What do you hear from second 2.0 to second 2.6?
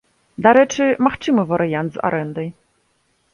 арэндай.